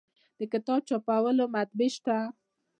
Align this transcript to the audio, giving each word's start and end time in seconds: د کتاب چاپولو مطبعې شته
د 0.39 0.41
کتاب 0.51 0.79
چاپولو 0.89 1.45
مطبعې 1.55 1.87
شته 1.95 2.17